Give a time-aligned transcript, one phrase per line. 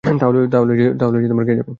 [0.03, 0.71] তাহলে
[0.77, 1.65] কে যাবেন?